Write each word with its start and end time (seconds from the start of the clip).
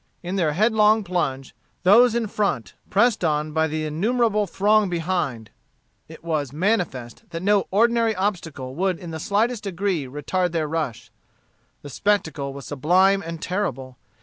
In 0.23 0.35
their 0.35 0.53
head 0.53 0.73
long 0.73 1.03
plunge, 1.03 1.53
those 1.83 2.15
in 2.15 2.25
front 2.25 2.73
pressed 2.89 3.23
on 3.23 3.51
by 3.51 3.67
the 3.67 3.85
innumerable 3.85 4.47
throng 4.47 4.89
behind, 4.89 5.51
it 6.07 6.23
was 6.23 6.51
manifest 6.51 7.21
that 7.29 7.43
no 7.43 7.67
ordinary 7.69 8.15
obstacle 8.15 8.73
would 8.73 8.97
in 8.97 9.11
the 9.11 9.19
slightest 9.19 9.61
degree 9.65 10.07
retard 10.07 10.53
their 10.53 10.67
rush. 10.67 11.11
The 11.83 11.89
spectacle 11.91 12.51
was 12.51 12.65
sublime 12.65 13.21
and 13.23 13.39
terrible. 13.39 13.99